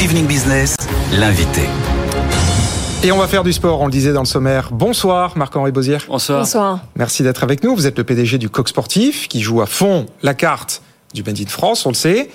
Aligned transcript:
Good 0.00 0.08
Evening 0.08 0.26
Business, 0.26 0.76
l'invité. 1.12 1.62
Et 3.02 3.12
on 3.12 3.18
va 3.18 3.28
faire 3.28 3.42
du 3.42 3.52
sport, 3.52 3.80
on 3.80 3.86
le 3.86 3.92
disait 3.92 4.12
dans 4.12 4.22
le 4.22 4.26
sommaire. 4.26 4.70
Bonsoir 4.72 5.36
Marc-Henri 5.36 5.72
Bozière. 5.72 6.04
Bonsoir. 6.08 6.40
Bonsoir. 6.40 6.80
Merci 6.96 7.22
d'être 7.22 7.42
avec 7.42 7.62
nous. 7.62 7.74
Vous 7.74 7.86
êtes 7.86 7.98
le 7.98 8.04
PDG 8.04 8.38
du 8.38 8.48
Coq 8.48 8.68
Sportif 8.68 9.28
qui 9.28 9.42
joue 9.42 9.60
à 9.60 9.66
fond 9.66 10.06
la 10.22 10.32
carte 10.32 10.80
du 11.12 11.22
Bandit 11.22 11.44
de 11.44 11.50
France, 11.50 11.84
on 11.84 11.90
le 11.90 11.94
sait. 11.94 12.30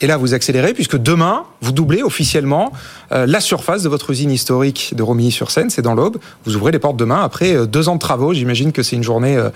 Et 0.00 0.08
là, 0.08 0.16
vous 0.16 0.34
accélérez 0.34 0.74
puisque 0.74 0.96
demain, 0.96 1.44
vous 1.60 1.72
doublez 1.72 2.02
officiellement 2.02 2.72
euh, 3.12 3.26
la 3.26 3.40
surface 3.40 3.84
de 3.84 3.88
votre 3.88 4.10
usine 4.10 4.32
historique 4.32 4.94
de 4.96 5.02
Romilly-sur-Seine, 5.02 5.70
c'est 5.70 5.82
dans 5.82 5.94
l'Aube. 5.94 6.16
Vous 6.44 6.56
ouvrez 6.56 6.72
les 6.72 6.80
portes 6.80 6.96
demain 6.96 7.22
après 7.22 7.54
euh, 7.54 7.66
deux 7.66 7.88
ans 7.88 7.94
de 7.94 8.00
travaux. 8.00 8.34
J'imagine 8.34 8.72
que 8.72 8.82
c'est 8.82 8.96
une 8.96 9.04
journée 9.04 9.36
euh, 9.36 9.50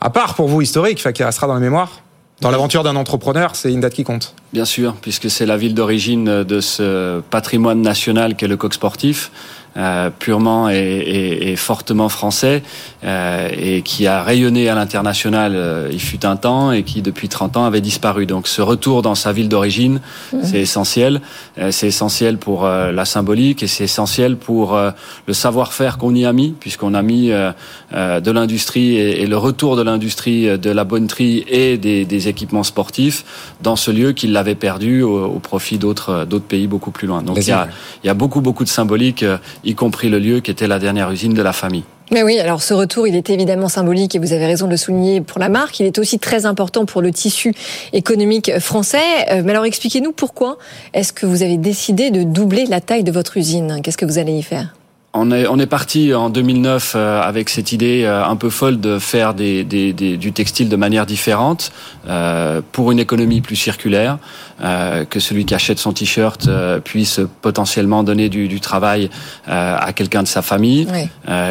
à 0.00 0.10
part 0.10 0.34
pour 0.34 0.48
vous 0.48 0.60
historique, 0.60 0.98
enfin, 0.98 1.12
qui 1.12 1.22
restera 1.22 1.46
dans 1.46 1.54
la 1.54 1.60
mémoire. 1.60 2.02
Dans 2.40 2.50
l'aventure 2.50 2.82
d'un 2.82 2.96
entrepreneur, 2.96 3.54
c'est 3.54 3.70
une 3.70 3.80
date 3.80 3.92
qui 3.92 4.02
compte. 4.02 4.34
Bien 4.54 4.64
sûr, 4.64 4.94
puisque 5.02 5.30
c'est 5.30 5.44
la 5.44 5.58
ville 5.58 5.74
d'origine 5.74 6.42
de 6.42 6.60
ce 6.60 7.20
patrimoine 7.20 7.82
national 7.82 8.34
qu'est 8.34 8.48
le 8.48 8.56
coq 8.56 8.72
sportif. 8.72 9.30
Euh, 9.76 10.10
purement 10.10 10.68
et, 10.68 10.74
et, 10.74 11.52
et, 11.52 11.56
fortement 11.56 12.08
français 12.08 12.64
euh, 13.04 13.48
et 13.56 13.82
qui 13.82 14.08
a 14.08 14.20
rayonné 14.20 14.68
à 14.68 14.74
l'international 14.74 15.52
euh, 15.54 15.88
il 15.92 16.00
fut 16.00 16.26
un 16.26 16.34
temps 16.34 16.72
et 16.72 16.82
qui 16.82 17.02
depuis 17.02 17.28
30 17.28 17.56
ans 17.56 17.66
avait 17.66 17.80
disparu. 17.80 18.26
Donc 18.26 18.48
ce 18.48 18.62
retour 18.62 19.02
dans 19.02 19.14
sa 19.14 19.30
ville 19.30 19.48
d'origine, 19.48 20.00
mmh. 20.32 20.38
c'est 20.42 20.60
essentiel. 20.60 21.20
Euh, 21.58 21.70
c'est 21.70 21.86
essentiel 21.86 22.36
pour 22.36 22.64
euh, 22.64 22.90
la 22.90 23.04
symbolique 23.04 23.62
et 23.62 23.68
c'est 23.68 23.84
essentiel 23.84 24.36
pour 24.36 24.76
le 24.76 25.32
savoir-faire 25.32 25.98
qu'on 25.98 26.16
y 26.16 26.24
a 26.24 26.32
mis 26.32 26.50
puisqu'on 26.50 26.94
a 26.94 27.02
mis 27.02 27.28
de 27.30 28.30
l'industrie 28.30 28.96
et, 28.96 29.22
et, 29.22 29.26
le 29.26 29.36
retour 29.36 29.76
de 29.76 29.82
l'industrie 29.82 30.58
de 30.58 30.70
la 30.70 30.82
bonneterie 30.82 31.44
et 31.48 31.78
des, 31.78 32.04
des, 32.04 32.28
équipements 32.28 32.64
sportifs 32.64 33.54
dans 33.62 33.76
ce 33.76 33.90
lieu 33.92 34.12
qu'il 34.12 34.36
avait 34.36 34.54
perdu 34.54 35.02
au, 35.02 35.26
au 35.26 35.38
profit 35.38 35.78
d'autres 35.78 36.24
d'autres 36.24 36.44
pays 36.44 36.66
beaucoup 36.66 36.90
plus 36.90 37.06
loin. 37.06 37.22
Donc 37.22 37.38
il 37.38 37.48
y, 37.48 37.52
a, 37.52 37.68
il 38.02 38.06
y 38.08 38.10
a 38.10 38.14
beaucoup 38.14 38.40
beaucoup 38.40 38.64
de 38.64 38.68
symbolique 38.68 39.24
y 39.64 39.74
compris 39.74 40.08
le 40.08 40.18
lieu 40.18 40.40
qui 40.40 40.50
était 40.50 40.66
la 40.66 40.78
dernière 40.78 41.10
usine 41.10 41.34
de 41.34 41.42
la 41.42 41.52
famille. 41.52 41.84
Mais 42.12 42.24
oui, 42.24 42.40
alors 42.40 42.60
ce 42.60 42.74
retour, 42.74 43.06
il 43.06 43.14
est 43.14 43.30
évidemment 43.30 43.68
symbolique 43.68 44.16
et 44.16 44.18
vous 44.18 44.32
avez 44.32 44.44
raison 44.44 44.66
de 44.66 44.72
le 44.72 44.76
souligner 44.76 45.20
pour 45.20 45.38
la 45.38 45.48
marque. 45.48 45.78
Il 45.78 45.86
est 45.86 45.96
aussi 45.98 46.18
très 46.18 46.44
important 46.44 46.84
pour 46.84 47.02
le 47.02 47.12
tissu 47.12 47.54
économique 47.92 48.58
français. 48.58 49.42
Mais 49.44 49.52
alors 49.52 49.64
expliquez-nous 49.64 50.10
pourquoi 50.10 50.58
est-ce 50.92 51.12
que 51.12 51.24
vous 51.24 51.44
avez 51.44 51.56
décidé 51.56 52.10
de 52.10 52.24
doubler 52.24 52.66
la 52.66 52.80
taille 52.80 53.04
de 53.04 53.12
votre 53.12 53.36
usine? 53.36 53.80
Qu'est-ce 53.84 53.96
que 53.96 54.06
vous 54.06 54.18
allez 54.18 54.32
y 54.32 54.42
faire? 54.42 54.74
On 55.12 55.32
est, 55.32 55.46
on 55.48 55.58
est 55.58 55.66
parti 55.66 56.14
en 56.14 56.30
2009 56.30 56.92
euh, 56.94 57.20
avec 57.20 57.48
cette 57.48 57.72
idée 57.72 58.04
euh, 58.04 58.24
un 58.24 58.36
peu 58.36 58.48
folle 58.48 58.78
de 58.78 58.98
faire 59.00 59.34
des, 59.34 59.64
des, 59.64 59.92
des, 59.92 60.16
du 60.16 60.32
textile 60.32 60.68
de 60.68 60.76
manière 60.76 61.04
différente 61.04 61.72
euh, 62.08 62.60
pour 62.70 62.92
une 62.92 63.00
économie 63.00 63.40
plus 63.40 63.56
circulaire, 63.56 64.18
euh, 64.62 65.04
que 65.04 65.20
celui 65.20 65.46
qui 65.46 65.54
achète 65.54 65.78
son 65.78 65.92
t-shirt 65.92 66.46
euh, 66.46 66.80
puisse 66.80 67.20
potentiellement 67.40 68.02
donner 68.02 68.28
du, 68.28 68.46
du 68.46 68.60
travail 68.60 69.08
euh, 69.48 69.76
à 69.78 69.92
quelqu'un 69.94 70.22
de 70.22 70.28
sa 70.28 70.42
famille 70.42 70.86
oui. 70.92 71.08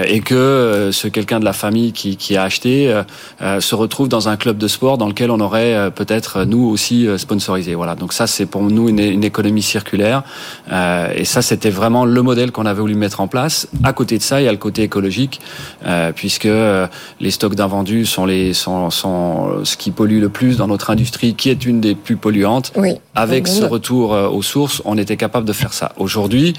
et 0.07 0.21
que 0.21 0.89
ce 0.93 1.07
quelqu'un 1.07 1.39
de 1.39 1.45
la 1.45 1.53
famille 1.53 1.91
qui, 1.91 2.17
qui 2.17 2.37
a 2.37 2.43
acheté 2.43 2.93
se 3.41 3.75
retrouve 3.75 4.09
dans 4.09 4.29
un 4.29 4.37
club 4.37 4.57
de 4.57 4.67
sport 4.67 4.97
dans 4.97 5.07
lequel 5.07 5.31
on 5.31 5.39
aurait 5.39 5.91
peut-être 5.91 6.43
nous 6.45 6.65
aussi 6.65 7.07
sponsorisé. 7.17 7.75
Voilà, 7.75 7.95
donc 7.95 8.13
ça 8.13 8.27
c'est 8.27 8.45
pour 8.45 8.61
nous 8.63 8.89
une, 8.89 8.99
une 8.99 9.23
économie 9.23 9.61
circulaire 9.61 10.23
et 10.71 11.25
ça 11.25 11.41
c'était 11.41 11.69
vraiment 11.69 12.05
le 12.05 12.21
modèle 12.21 12.51
qu'on 12.51 12.65
avait 12.65 12.81
voulu 12.81 12.95
mettre 12.95 13.21
en 13.21 13.27
place. 13.27 13.48
À 13.83 13.93
côté 13.93 14.17
de 14.17 14.23
ça, 14.23 14.41
il 14.41 14.45
y 14.45 14.47
a 14.47 14.51
le 14.51 14.57
côté 14.57 14.83
écologique, 14.83 15.41
euh, 15.85 16.11
puisque 16.13 16.45
euh, 16.45 16.87
les 17.19 17.31
stocks 17.31 17.55
d'invendus 17.55 18.05
sont, 18.05 18.25
les, 18.25 18.53
sont, 18.53 18.89
sont 18.89 19.63
ce 19.63 19.77
qui 19.77 19.91
pollue 19.91 20.19
le 20.19 20.29
plus 20.29 20.57
dans 20.57 20.67
notre 20.67 20.89
industrie, 20.89 21.33
qui 21.35 21.49
est 21.49 21.65
une 21.65 21.81
des 21.81 21.95
plus 21.95 22.15
polluantes. 22.15 22.71
Oui. 22.75 22.95
Avec 23.15 23.47
ce 23.47 23.65
retour 23.65 24.13
euh, 24.13 24.29
aux 24.29 24.41
sources, 24.41 24.81
on 24.85 24.97
était 24.97 25.17
capable 25.17 25.45
de 25.45 25.53
faire 25.53 25.73
ça. 25.73 25.91
Aujourd'hui, 25.97 26.53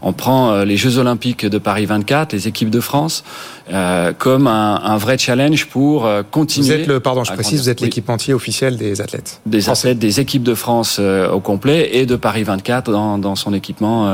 on 0.00 0.12
prend 0.12 0.50
euh, 0.50 0.64
les 0.64 0.76
Jeux 0.76 0.98
Olympiques 0.98 1.44
de 1.44 1.58
Paris 1.58 1.84
24, 1.84 2.32
les 2.32 2.48
équipes 2.48 2.70
de 2.70 2.80
France, 2.80 3.22
euh, 3.72 4.12
comme 4.16 4.46
un, 4.46 4.80
un, 4.82 4.96
vrai 4.96 5.18
challenge 5.18 5.66
pour 5.66 6.08
continuer. 6.30 6.66
Vous 6.66 6.72
êtes 6.72 6.86
le, 6.86 7.00
pardon, 7.00 7.24
je 7.24 7.32
précise, 7.32 7.62
vous 7.62 7.70
êtes 7.70 7.80
l'équipementier 7.80 8.34
oui. 8.34 8.36
officiel 8.36 8.76
des 8.76 9.00
athlètes. 9.00 9.40
Des 9.46 9.60
français. 9.60 9.88
athlètes, 9.88 9.98
des 9.98 10.20
équipes 10.20 10.42
de 10.42 10.54
France 10.54 10.98
au 11.00 11.40
complet 11.40 11.90
et 11.92 12.06
de 12.06 12.16
Paris 12.16 12.44
24 12.44 12.90
dans, 12.90 13.18
dans 13.18 13.34
son 13.34 13.52
équipement 13.52 14.06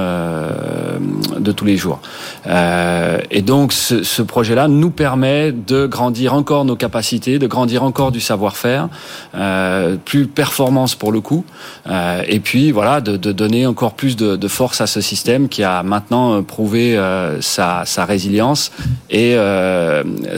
de 1.38 1.52
tous 1.52 1.64
les 1.64 1.76
jours. 1.76 2.00
Euh, 2.46 3.18
et 3.30 3.42
donc 3.42 3.72
ce, 3.72 4.02
ce 4.02 4.22
projet-là 4.22 4.68
nous 4.68 4.90
permet 4.90 5.52
de 5.52 5.86
grandir 5.86 6.34
encore 6.34 6.64
nos 6.64 6.76
capacités, 6.76 7.38
de 7.38 7.46
grandir 7.46 7.82
encore 7.82 8.12
du 8.12 8.20
savoir-faire, 8.20 8.88
euh, 9.34 9.96
plus 10.02 10.26
performance 10.26 10.94
pour 10.94 11.12
le 11.12 11.20
coup, 11.20 11.44
euh, 11.88 12.22
et 12.26 12.40
puis 12.40 12.70
voilà 12.70 13.00
de, 13.00 13.16
de 13.16 13.32
donner 13.32 13.66
encore 13.66 13.94
plus 13.94 14.16
de, 14.16 14.36
de, 14.36 14.48
force 14.48 14.80
à 14.80 14.86
ce 14.86 15.00
système 15.00 15.48
qui 15.48 15.62
a 15.62 15.82
maintenant 15.82 16.42
prouvé 16.42 16.96
euh, 16.96 17.40
sa, 17.40 17.82
sa, 17.86 18.04
résilience 18.04 18.72
et 19.10 19.34
euh, 19.36 19.41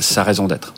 sa 0.00 0.22
raison 0.22 0.47
d'être. 0.47 0.75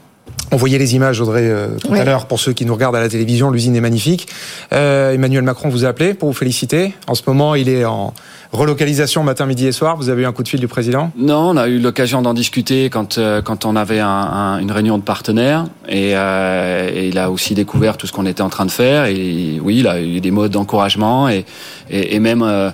On 0.53 0.57
voyait 0.57 0.79
les 0.79 0.95
images, 0.95 1.21
Audrey, 1.21 1.43
euh, 1.45 1.77
tout 1.81 1.89
oui. 1.91 1.99
à 1.99 2.05
l'heure, 2.05 2.27
pour 2.27 2.39
ceux 2.39 2.53
qui 2.53 2.65
nous 2.65 2.75
regardent 2.75 2.97
à 2.97 3.01
la 3.01 3.09
télévision. 3.09 3.51
L'usine 3.51 3.75
est 3.75 3.81
magnifique. 3.81 4.29
Euh, 4.73 5.13
Emmanuel 5.13 5.43
Macron 5.43 5.69
vous 5.69 5.85
a 5.85 5.89
appelé 5.89 6.15
pour 6.15 6.29
vous 6.29 6.35
féliciter. 6.35 6.95
En 7.09 7.15
ce 7.15 7.23
moment, 7.27 7.57
il 7.57 7.69
est 7.69 7.85
en 7.85 8.15
relocalisation 8.53 9.23
matin, 9.23 9.47
midi 9.47 9.67
et 9.67 9.73
soir. 9.73 9.97
Vous 9.97 10.09
avez 10.09 10.23
eu 10.23 10.27
un 10.27 10.33
coup 10.33 10.43
de 10.43 10.49
fil 10.49 10.61
du 10.61 10.69
président? 10.69 11.11
Non, 11.17 11.51
on 11.51 11.57
a 11.57 11.69
eu 11.69 11.79
l'occasion 11.79 12.23
d'en 12.23 12.35
discuter 12.35 12.91
quand, 12.91 13.19
euh, 13.19 13.43
quand 13.43 13.65
on 13.65 13.77
avait 13.77 14.01
un, 14.01 14.09
un, 14.09 14.59
une 14.59 14.71
réunion 14.73 14.99
de 14.99 15.03
partenaires. 15.03 15.65
Et, 15.89 16.13
euh, 16.15 17.09
il 17.09 17.19
a 17.19 17.31
aussi 17.31 17.55
découvert 17.55 17.97
tout 17.97 18.07
ce 18.07 18.13
qu'on 18.13 18.27
était 18.27 18.43
en 18.43 18.49
train 18.49 18.67
de 18.67 18.71
faire. 18.71 19.07
Et 19.07 19.59
oui, 19.63 19.79
il 19.79 19.89
a 19.89 20.01
eu 20.01 20.21
des 20.21 20.31
modes 20.31 20.53
d'encouragement 20.53 21.29
et, 21.29 21.45
et, 21.91 22.15
et, 22.15 22.21
même 22.21 22.43
euh, 22.43 22.71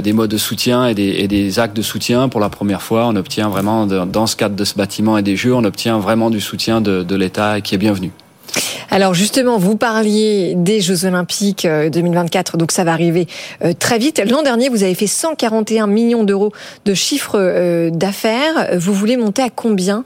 des 0.00 0.12
modes 0.12 0.30
de 0.30 0.38
soutien 0.38 0.86
et 0.86 0.94
des, 0.94 1.08
et 1.08 1.28
des, 1.28 1.58
actes 1.58 1.76
de 1.76 1.82
soutien. 1.82 2.28
Pour 2.28 2.40
la 2.40 2.48
première 2.48 2.82
fois, 2.82 3.06
on 3.06 3.16
obtient 3.16 3.48
vraiment, 3.48 3.86
dans 3.86 4.26
ce 4.26 4.36
cadre 4.36 4.56
de 4.56 4.64
ce 4.64 4.74
bâtiment 4.74 5.18
et 5.18 5.22
des 5.22 5.36
jeux, 5.36 5.54
on 5.54 5.64
obtient 5.64 5.98
vraiment 5.98 6.30
du 6.30 6.40
soutien 6.40 6.80
de, 6.80 7.02
de 7.02 7.16
l'État 7.16 7.60
qui 7.60 7.74
est 7.74 7.78
bienvenu. 7.78 8.10
Alors 8.90 9.14
justement, 9.14 9.58
vous 9.58 9.76
parliez 9.76 10.54
des 10.54 10.80
Jeux 10.80 11.06
Olympiques 11.06 11.66
2024, 11.66 12.56
donc 12.56 12.72
ça 12.72 12.84
va 12.84 12.92
arriver 12.92 13.26
très 13.78 13.98
vite. 13.98 14.22
L'an 14.28 14.42
dernier, 14.42 14.68
vous 14.68 14.82
avez 14.82 14.94
fait 14.94 15.06
141 15.06 15.86
millions 15.86 16.24
d'euros 16.24 16.52
de 16.84 16.92
chiffre 16.92 17.90
d'affaires. 17.90 18.76
Vous 18.78 18.92
voulez 18.92 19.16
monter 19.16 19.42
à 19.42 19.48
combien 19.48 20.04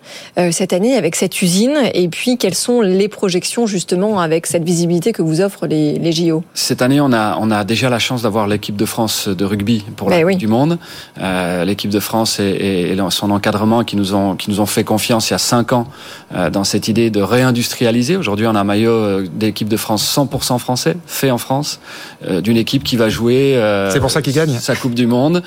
cette 0.52 0.72
année 0.72 0.96
avec 0.96 1.16
cette 1.16 1.42
usine? 1.42 1.76
Et 1.94 2.08
puis, 2.08 2.38
quelles 2.38 2.54
sont 2.54 2.80
les 2.80 3.08
projections 3.08 3.66
justement 3.66 4.20
avec 4.20 4.46
cette 4.46 4.64
visibilité 4.64 5.12
que 5.12 5.22
vous 5.22 5.40
offrent 5.40 5.66
les, 5.66 5.98
les 5.98 6.12
JO 6.12 6.44
Cette 6.54 6.82
année, 6.82 7.00
on 7.00 7.12
a, 7.12 7.36
on 7.40 7.50
a 7.50 7.64
déjà 7.64 7.90
la 7.90 7.98
chance 7.98 8.22
d'avoir 8.22 8.46
l'équipe 8.46 8.76
de 8.76 8.84
France 8.84 9.28
de 9.28 9.44
rugby 9.44 9.84
pour 9.96 10.10
la 10.10 10.16
ben 10.16 10.22
Coupe 10.22 10.28
oui. 10.28 10.36
du 10.36 10.46
Monde. 10.46 10.78
Euh, 11.20 11.64
l'équipe 11.64 11.90
de 11.90 12.00
France 12.00 12.40
et, 12.40 12.92
et, 12.92 12.96
son 13.10 13.30
encadrement 13.30 13.84
qui 13.84 13.96
nous 13.96 14.14
ont, 14.14 14.36
qui 14.36 14.50
nous 14.50 14.60
ont 14.60 14.66
fait 14.66 14.84
confiance 14.84 15.30
il 15.30 15.32
y 15.32 15.36
a 15.36 15.38
cinq 15.38 15.72
ans 15.72 15.86
euh, 16.34 16.50
dans 16.50 16.64
cette 16.64 16.88
idée 16.88 17.10
de 17.10 17.20
réindustrialiser. 17.20 18.16
Aujourd'hui, 18.16 18.35
on 18.44 18.54
a 18.54 18.60
un 18.60 18.64
maillot 18.64 19.22
d'équipe 19.22 19.68
de 19.68 19.76
France 19.76 20.04
100% 20.16 20.58
français, 20.58 20.96
fait 21.06 21.30
en 21.30 21.38
France, 21.38 21.80
euh, 22.28 22.40
d'une 22.40 22.56
équipe 22.56 22.82
qui 22.84 22.96
va 22.96 23.08
jouer 23.08 23.56
euh, 23.56 23.90
c'est 23.90 24.00
pour 24.00 24.10
ça 24.10 24.22
qu'il 24.22 24.34
gagne 24.34 24.58
sa 24.58 24.76
Coupe 24.76 24.94
du 24.94 25.06
Monde. 25.06 25.42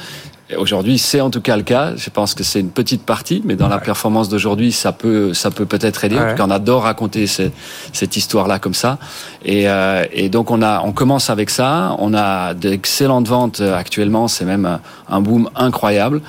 Aujourd'hui, 0.58 0.98
c'est 0.98 1.22
en 1.22 1.30
tout 1.30 1.42
cas 1.42 1.56
le 1.58 1.62
cas. 1.62 1.96
Je 1.96 2.10
pense 2.10 2.34
que 2.34 2.44
c'est 2.44 2.60
une 2.60 2.72
petite 2.72 3.04
partie, 3.04 3.44
mais 3.46 3.56
dans 3.56 3.66
ouais. 3.66 3.72
la 3.72 3.78
performance 3.78 4.30
d'aujourd'hui, 4.30 4.72
ça 4.72 4.92
peut, 4.92 5.32
ça 5.36 5.52
peut 5.52 5.68
peut-être 5.68 6.04
aider. 6.06 6.16
Ouais. 6.16 6.36
On 6.40 6.50
adore 6.50 6.84
raconter 6.84 7.28
cette, 7.28 7.54
cette 7.94 8.18
histoire-là 8.18 8.58
comme 8.58 8.74
ça. 8.74 8.98
Et, 9.46 9.70
euh, 9.70 10.06
et, 10.12 10.30
donc 10.30 10.50
on 10.50 10.64
a, 10.64 10.82
on 10.82 10.92
commence 10.92 11.30
avec 11.30 11.52
ça. 11.52 11.96
On 12.00 12.16
a 12.16 12.56
d'excellentes 12.56 13.28
ventes 13.28 13.62
actuellement. 13.62 14.28
C'est 14.28 14.46
même 14.46 14.80
un 15.08 15.22
boom 15.22 15.52
incroyable. 15.56 16.22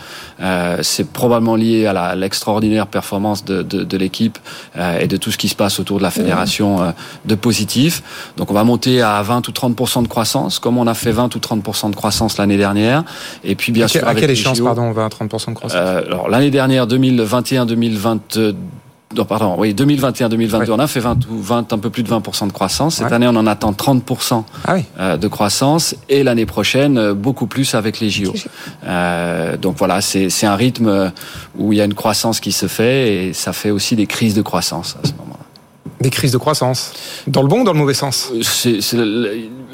Euh, 0.42 0.78
c'est 0.82 1.10
probablement 1.10 1.56
lié 1.56 1.86
à 1.86 2.14
l'extraordinaire 2.14 2.88
performance 2.88 3.44
de, 3.46 3.62
de, 3.62 3.84
de 3.84 3.96
l'équipe 3.96 4.38
euh, 4.76 4.98
et 5.00 5.06
de 5.06 5.16
tout 5.16 5.30
ce 5.30 5.38
qui 5.38 5.48
se 5.48 5.56
passe 5.56 5.80
autour 5.80 5.96
de 5.96 6.02
la 6.02 6.10
fédération 6.10 6.80
mmh. 6.80 6.94
de 7.24 7.34
positif. 7.36 8.02
Donc 8.36 8.50
on 8.50 8.54
va 8.54 8.64
monter 8.64 9.00
à 9.00 9.22
20 9.22 9.48
ou 9.48 9.52
30 9.52 10.02
de 10.02 10.08
croissance, 10.08 10.58
comme 10.58 10.76
on 10.76 10.86
a 10.86 10.94
fait 10.94 11.12
20 11.12 11.34
ou 11.34 11.38
30% 11.38 11.90
de 11.90 11.96
croissance 11.96 12.36
l'année 12.36 12.58
dernière. 12.58 13.02
Et 13.44 13.54
puis 13.54 13.72
bien 13.72 13.88
sûr 13.88 14.09
à 14.10 14.14
quelle 14.14 14.30
échéance, 14.30 14.60
pardon, 14.60 14.90
20 14.92 15.06
à 15.06 15.08
30 15.08 15.30
de 15.30 15.54
croissance 15.54 15.72
euh, 15.74 16.04
Alors 16.06 16.28
l'année 16.28 16.50
dernière, 16.50 16.86
2021-2022. 16.86 18.54
Non, 19.16 19.24
pardon, 19.24 19.56
oui, 19.58 19.74
2021-2022, 19.74 20.56
ouais. 20.56 20.70
on 20.70 20.78
a 20.78 20.86
fait 20.86 21.00
20, 21.00 21.26
20, 21.28 21.72
un 21.72 21.78
peu 21.78 21.90
plus 21.90 22.04
de 22.04 22.08
20% 22.08 22.46
de 22.46 22.52
croissance. 22.52 22.96
Cette 22.96 23.08
ouais. 23.08 23.12
année, 23.12 23.26
on 23.26 23.34
en 23.34 23.46
attend 23.48 23.72
30% 23.72 24.44
ah 24.66 24.74
oui. 24.74 24.84
euh, 25.00 25.16
de 25.16 25.26
croissance. 25.26 25.96
Et 26.08 26.22
l'année 26.22 26.46
prochaine, 26.46 27.12
beaucoup 27.12 27.46
plus 27.46 27.74
avec 27.74 27.98
les 27.98 28.08
JO. 28.08 28.32
Euh, 28.84 29.56
donc 29.56 29.76
voilà, 29.78 30.00
c'est 30.00 30.46
un 30.46 30.54
rythme 30.54 31.12
où 31.58 31.72
il 31.72 31.78
y 31.78 31.80
a 31.80 31.84
une 31.86 31.94
croissance 31.94 32.38
qui 32.38 32.52
se 32.52 32.68
fait 32.68 33.14
et 33.14 33.32
ça 33.32 33.52
fait 33.52 33.72
aussi 33.72 33.96
des 33.96 34.06
crises 34.06 34.34
de 34.34 34.42
croissance 34.42 34.96
à 35.02 35.06
ce 35.06 35.12
moment-là. 35.14 35.30
Des 36.00 36.10
crises 36.10 36.32
de 36.32 36.38
croissance 36.38 36.92
Dans 37.26 37.42
le 37.42 37.48
bon 37.48 37.60
ou 37.60 37.64
dans 37.64 37.72
le 37.72 37.78
mauvais 37.78 37.94
sens? 37.94 38.32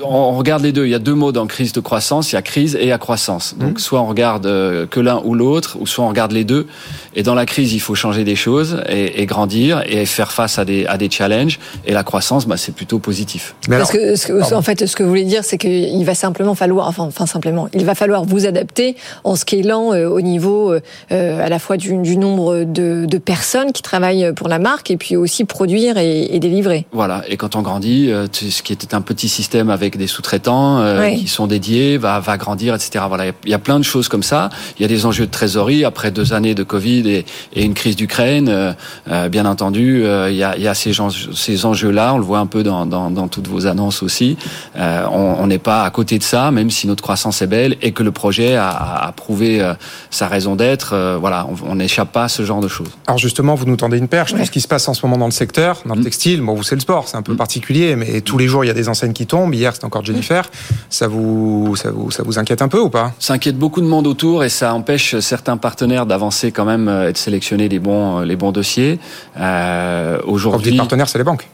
On 0.05 0.37
regarde 0.37 0.63
les 0.63 0.73
deux. 0.73 0.85
Il 0.85 0.91
y 0.91 0.95
a 0.95 0.99
deux 0.99 1.15
mots 1.15 1.33
dans 1.33 1.47
crise 1.47 1.73
de 1.73 1.81
croissance. 1.81 2.33
Il 2.33 2.35
y 2.35 2.39
a 2.39 2.43
crise 2.43 2.75
et 2.77 2.83
il 2.83 2.89
y 2.89 2.93
a 2.93 2.99
croissance. 2.99 3.55
Donc, 3.59 3.71
Mhm. 3.73 3.79
soit 3.79 4.01
on 4.01 4.07
regarde 4.07 4.47
euh, 4.47 4.87
que 4.87 5.01
l'un 5.01 5.21
ou 5.25 5.35
l'autre, 5.35 5.77
ou 5.81 5.87
soit 5.87 6.05
on 6.05 6.09
regarde 6.09 6.33
les 6.33 6.45
deux. 6.45 6.67
Et 7.15 7.23
dans 7.23 7.35
la 7.35 7.47
crise, 7.47 7.73
il 7.73 7.81
faut 7.81 7.95
changer 7.95 8.25
des 8.25 8.37
choses 8.37 8.83
et, 8.89 9.23
et 9.23 9.27
grandir 9.27 9.83
et 9.87 10.05
faire 10.05 10.33
face 10.33 10.59
à 10.59 10.65
des, 10.65 10.87
à 10.87 10.99
des 10.99 11.11
challenges. 11.11 11.59
Et 11.87 11.93
la 11.93 12.03
croissance, 12.03 12.47
bah, 12.47 12.57
c'est 12.57 12.75
plutôt 12.75 12.99
positif. 12.99 13.55
Mais 13.69 13.79
Parce 13.79 13.91
alors, 13.91 14.03
que, 14.03 14.17
ce 14.17 14.27
que- 14.27 14.55
en 14.55 14.63
fait, 14.63 14.87
ce 14.87 14.97
que 14.97 15.03
vous 15.03 15.09
voulez 15.09 15.25
dire, 15.25 15.45
c'est 15.45 15.59
qu'il 15.59 16.05
va 16.05 16.15
simplement 16.15 16.55
falloir, 16.55 16.89
enfin, 16.89 17.05
enfin 17.05 17.27
simplement, 17.27 17.69
il 17.73 17.85
va 17.85 17.95
falloir 17.95 18.25
vous 18.25 18.47
adapter 18.47 18.97
en 19.25 19.35
scalant 19.37 19.93
euh, 19.95 20.09
au 20.09 20.21
niveau 20.21 20.73
euh, 20.73 20.81
euh, 21.13 21.45
à 21.45 21.49
la 21.49 21.59
fois 21.59 21.77
du, 21.77 21.97
du 21.99 22.17
nombre 22.19 22.65
de, 22.65 23.07
de 23.07 23.19
personnes 23.19 23.73
qui 23.73 23.83
travaillent 23.83 24.33
pour 24.35 24.49
la 24.49 24.59
marque 24.59 24.91
et 24.91 24.97
puis 24.97 25.17
aussi 25.17 25.45
produire 25.45 25.97
et, 25.97 26.35
et 26.35 26.39
délivrer. 26.39 26.87
Voilà. 26.93 27.23
Et 27.29 27.37
quand 27.37 27.57
on 27.57 27.63
grandit, 27.63 28.11
euh, 28.11 28.27
tu- 28.31 28.51
ce 28.51 28.63
qui 28.63 28.73
était 28.73 28.95
un 28.95 29.01
petit 29.01 29.29
système 29.29 29.71
avec 29.71 29.86
des 29.97 30.07
sous-traitants 30.09 30.79
euh, 30.81 31.11
qui 31.11 31.29
sont 31.29 31.47
dédiés 31.47 31.99
va, 31.99 32.19
va 32.21 32.37
grandir, 32.37 32.75
etc. 32.75 33.05
Voilà. 33.09 33.27
Il 33.45 33.51
y 33.51 33.55
a- 33.55 33.59
plein 33.59 33.79
de 33.79 33.85
choses 33.85 34.09
comme 34.09 34.23
ça. 34.23 34.49
Il 34.79 34.83
y 34.83 34.85
a 34.85 34.89
des 34.89 35.07
enjeux 35.07 35.27
de 35.27 35.31
trésorerie 35.31 35.85
après 35.85 36.11
deux 36.11 36.33
années 36.33 36.55
de 36.55 36.63
Covid 36.63 37.09
et, 37.11 37.25
et 37.55 37.63
une 37.65 37.75
crise 37.75 37.97
d'Ukraine. 37.97 38.49
euh, 38.49 38.73
euh, 39.11 39.29
bien 39.29 39.47
entendu, 39.47 40.05
euh, 40.05 40.31
il 40.31 40.37
y 40.37 40.43
a, 40.45 40.57
il 40.57 40.63
y 40.63 40.69
a 40.69 40.75
ces, 40.75 40.93
gens- 40.93 41.11
ces 41.11 41.65
enjeux-là. 41.67 42.15
On 42.15 42.19
le 42.19 42.25
voit 42.25 42.39
un 42.41 42.47
peu 42.47 42.63
dans, 42.63 42.87
dans, 42.87 43.11
dans 43.11 43.29
toutes 43.29 43.49
vos 43.49 43.67
annonces 43.67 44.03
aussi. 44.03 44.37
Euh, 44.77 45.05
on 45.11 45.47
n'est 45.47 45.59
pas 45.59 45.85
à 45.85 45.91
côté 45.91 46.19
de 46.19 46.23
ça, 46.23 46.51
même 46.51 46.71
si 46.71 46.87
notre 46.87 47.03
croissance 47.03 47.43
est 47.43 47.47
belle 47.47 47.77
et 47.83 47.93
que 47.93 48.03
le 48.03 48.11
projet 48.13 48.57
a, 48.57 48.69
a 48.69 49.07
a 49.09 49.13
prouvé 49.13 49.61
euh, 49.63 49.75
sa 50.11 50.27
raison 50.29 50.57
d'être. 50.57 50.93
euh, 50.95 51.17
voilà, 51.21 51.47
on 51.69 51.75
n'échappe 51.77 52.13
pas 52.13 52.25
à 52.25 52.29
ce 52.29 52.45
genre 52.45 52.61
de 52.61 52.69
choses. 52.69 52.89
Alors 53.07 53.19
justement, 53.19 53.55
vous 53.55 53.67
nous 53.67 53.77
tendez 53.77 53.99
une 53.99 54.09
perche. 54.09 54.33
Ouais. 54.33 54.41
Tout 54.41 54.47
ce 54.47 54.51
qui 54.51 54.61
se 54.61 54.69
passe 54.69 54.89
en 54.89 54.95
ce 54.95 55.05
moment 55.05 55.19
dans 55.19 55.27
le 55.27 55.31
secteur, 55.33 55.83
dans 55.87 55.95
le 55.95 56.01
Mm. 56.01 56.05
textile, 56.05 56.41
bon, 56.41 56.55
vous 56.55 56.63
c'est 56.63 56.75
le 56.75 56.81
sport, 56.81 57.09
c'est 57.09 57.17
un 57.17 57.23
peu 57.23 57.33
Mm. 57.35 57.37
particulier, 57.37 57.97
mais 57.97 58.21
tous 58.23 58.39
les 58.39 58.49
jours 58.49 58.65
il 58.65 58.69
y 58.69 58.71
a 58.71 58.75
des 58.75 58.89
enseignes 58.89 59.13
qui 59.13 59.27
tombent. 59.27 59.55
Hier 59.55 59.73
c'était 59.77 59.87
encore 59.87 60.05
Jennifer. 60.05 60.49
Ça 60.91 61.07
vous, 61.09 61.77
ça 61.77 61.91
vous, 61.91 62.11
ça 62.11 62.23
vous 62.23 62.39
inquiète 62.39 62.63
un 62.63 62.69
peu 62.69 62.81
ou 62.81 62.91
pas? 62.91 63.13
Ça 63.19 63.35
inquiète 63.35 63.57
beaucoup 63.57 63.81
de 63.81 63.87
monde 63.87 64.07
autour 64.07 64.43
et 64.45 64.49
ça 64.49 64.75
empêche 64.75 65.19
certains 65.21 65.57
partenaires 65.57 66.07
d'avancer 66.07 66.51
quand 66.53 66.65
même 66.65 66.89
euh, 66.89 67.09
et 67.09 67.13
de 67.13 67.19
sélectionner 67.19 67.69
les 67.69 67.79
bons, 67.79 68.21
les 68.21 68.37
bons 68.37 68.53
dossiers. 68.53 68.99
Euh, 69.39 70.19
Quand 70.19 70.27
vous 70.27 70.33
Aujourd'hui, 70.33 70.71
dites 70.73 70.79
partenaire, 70.81 71.09
c'est 71.09 71.19
les 71.19 71.25
banques. 71.25 71.49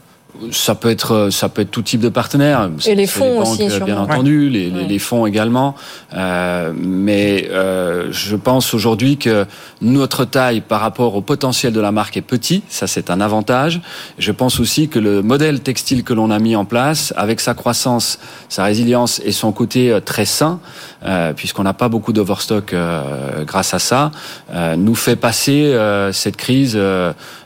Ça 0.51 0.73
peut 0.75 0.89
être 0.89 1.29
ça 1.31 1.47
peut 1.49 1.61
être 1.61 1.71
tout 1.71 1.81
type 1.83 2.01
de 2.01 2.09
partenaire. 2.09 2.69
Et 2.85 2.95
les 2.95 3.05
fonds 3.07 3.39
banques, 3.39 3.47
aussi, 3.53 3.63
euh, 3.63 3.69
sûrement. 3.69 3.85
bien 3.85 3.97
entendu, 3.99 4.49
les, 4.49 4.69
les- 4.69 4.81
Ouais. 4.81 4.87
les 4.87 4.99
fonds 4.99 5.25
également. 5.25 5.75
Euh, 6.15 6.73
mais 6.75 7.47
euh, 7.51 8.07
je 8.11 8.35
pense 8.35 8.73
aujourd'hui 8.73 9.17
que 9.17 9.45
notre 9.81 10.25
taille 10.25 10.61
par 10.61 10.81
rapport 10.81 11.15
au 11.15 11.21
potentiel 11.21 11.71
de 11.73 11.79
la 11.79 11.91
marque 11.91 12.17
est 12.17 12.21
petit. 12.21 12.63
Ça, 12.69 12.87
c'est 12.87 13.09
un 13.11 13.21
avantage. 13.21 13.79
Je 14.17 14.31
pense 14.31 14.59
aussi 14.59 14.87
que 14.89 14.99
le 14.99 15.21
modèle 15.21 15.59
textile 15.61 16.03
que 16.03 16.13
l'on 16.13 16.31
a 16.31 16.39
mis 16.39 16.55
en 16.55 16.65
place, 16.65 17.13
avec 17.15 17.39
sa 17.39 17.53
croissance, 17.53 18.19
sa 18.49 18.63
résilience 18.63 19.21
et 19.23 19.31
son 19.31 19.51
côté 19.51 19.91
euh, 19.91 19.99
très 19.99 20.25
sain, 20.25 20.59
euh, 21.05 21.33
puisqu'on 21.33 21.63
n'a 21.63 21.73
pas 21.73 21.89
beaucoup 21.89 22.13
d'overstock 22.13 22.73
euh, 22.73 23.43
grâce 23.45 23.73
à 23.73 23.79
ça, 23.79 24.11
euh, 24.53 24.75
nous 24.75 24.95
fait 24.95 25.15
passer 25.15 25.65
euh, 25.65 26.11
cette 26.11 26.37
crise 26.37 26.77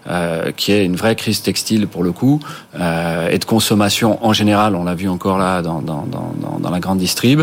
euh, 0.10 0.52
qui 0.56 0.72
est 0.72 0.86
une 0.86 0.96
vraie 0.96 1.16
crise 1.16 1.42
textile 1.42 1.88
pour 1.88 2.04
le 2.04 2.12
coup 2.12 2.40
euh, 2.80 3.30
et 3.30 3.38
de 3.38 3.46
consommation 3.46 4.18
en 4.26 4.34
général. 4.34 4.76
On 4.76 4.84
l'a 4.84 4.96
vu 4.96 5.10
encore 5.10 5.38
là 5.38 5.62
dans, 5.62 5.82
dans, 5.82 6.06
dans, 6.10 6.34
dans- 6.62 6.70
la 6.70 6.80
grande 6.80 7.00
distrib. 7.00 7.42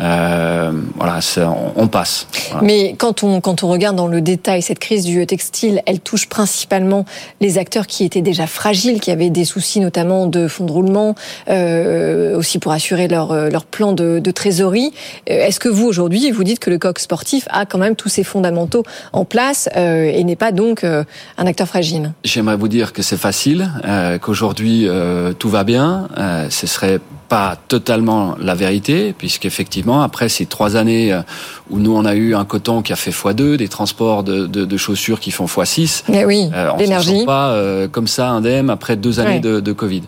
Euh, 0.00 0.72
voilà, 0.96 1.20
c'est- 1.20 1.42
on, 1.42 1.72
on 1.76 1.86
passe. 1.88 2.26
Voilà. 2.50 2.66
Mais 2.66 2.94
quand 2.98 3.22
on, 3.22 3.40
quand 3.40 3.62
on 3.62 3.68
regarde 3.68 3.96
dans 3.96 4.08
le 4.08 4.20
détail 4.20 4.62
cette 4.62 4.78
crise 4.80 5.04
du 5.04 5.24
textile, 5.26 5.80
elle 5.86 6.00
touche 6.00 6.28
principalement 6.28 7.04
les 7.40 7.56
acteurs 7.58 7.86
qui 7.86 8.04
étaient 8.04 8.20
déjà 8.20 8.46
fragiles, 8.46 9.00
qui 9.00 9.10
avaient 9.10 9.30
des 9.30 9.44
soucis 9.44 9.80
notamment 9.80 10.26
de 10.26 10.48
fonds 10.48 10.64
de 10.66 10.72
roulement, 10.72 11.14
euh, 11.48 12.36
aussi 12.36 12.58
pour 12.58 12.72
assurer 12.72 13.08
leur, 13.08 13.32
euh, 13.32 13.48
leur 13.48 13.64
plan 13.64 13.92
de, 13.92 14.18
de 14.18 14.30
trésorerie. 14.30 14.92
Est-ce 15.26 15.60
que 15.60 15.68
vous, 15.68 15.86
aujourd'hui, 15.86 16.30
vous 16.30 16.44
dites 16.44 16.58
que 16.58 16.70
le 16.70 16.78
coq 16.78 16.98
sportif 16.98 17.46
a 17.50 17.64
quand 17.64 17.78
même 17.78 17.96
tous 17.96 18.08
ses 18.08 18.24
fondamentaux 18.24 18.82
en 19.12 19.24
place 19.24 19.68
euh, 19.76 20.04
et 20.12 20.22
n'est 20.24 20.36
pas 20.36 20.52
donc 20.52 20.84
euh, 20.84 21.04
un 21.38 21.46
acteur 21.46 21.68
fragile? 21.68 22.03
J'aimerais 22.24 22.56
vous 22.56 22.68
dire 22.68 22.92
que 22.92 23.02
c'est 23.02 23.16
facile, 23.16 23.70
euh, 23.84 24.18
qu'aujourd'hui 24.18 24.88
euh, 24.88 25.32
tout 25.32 25.48
va 25.48 25.64
bien. 25.64 26.08
Euh, 26.16 26.48
ce 26.50 26.66
serait 26.66 27.00
pas 27.38 27.56
totalement 27.74 28.22
la 28.40 28.54
vérité, 28.54 28.96
puisqu'effectivement, 29.20 30.02
après 30.08 30.28
ces 30.28 30.46
trois 30.54 30.72
années 30.76 31.06
euh, 31.12 31.22
où 31.70 31.76
nous 31.84 31.94
on 32.00 32.04
a 32.04 32.14
eu 32.14 32.28
un 32.42 32.44
coton 32.44 32.76
qui 32.84 32.92
a 32.92 32.96
fait 33.04 33.10
x2, 33.10 33.56
des 33.56 33.68
transports 33.78 34.22
de, 34.30 34.46
de, 34.56 34.64
de 34.72 34.76
chaussures 34.86 35.18
qui 35.24 35.32
font 35.38 35.46
x6, 35.46 36.04
Eh 36.12 36.24
oui, 36.30 36.40
Euh, 36.54 36.70
on 36.74 36.80
ne 36.80 37.00
sort 37.02 37.24
pas 37.26 37.46
euh, 37.50 37.88
comme 37.94 38.06
ça 38.16 38.26
indemne 38.38 38.68
après 38.70 38.96
deux 38.96 39.18
années 39.20 39.40
Ouais. 39.42 39.50
de, 39.50 39.60
de 39.68 39.72
Covid. 39.72 40.02